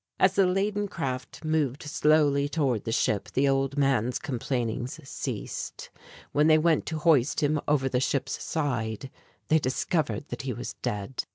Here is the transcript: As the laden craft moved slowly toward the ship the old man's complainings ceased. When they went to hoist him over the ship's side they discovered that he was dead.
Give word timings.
As 0.17 0.33
the 0.33 0.47
laden 0.47 0.87
craft 0.87 1.43
moved 1.45 1.83
slowly 1.83 2.49
toward 2.49 2.85
the 2.85 2.91
ship 2.91 3.29
the 3.33 3.47
old 3.47 3.77
man's 3.77 4.17
complainings 4.17 4.99
ceased. 5.07 5.91
When 6.31 6.47
they 6.47 6.57
went 6.57 6.87
to 6.87 6.97
hoist 6.97 7.43
him 7.43 7.61
over 7.67 7.87
the 7.87 7.99
ship's 7.99 8.43
side 8.43 9.11
they 9.49 9.59
discovered 9.59 10.27
that 10.29 10.41
he 10.41 10.53
was 10.53 10.73
dead. 10.81 11.25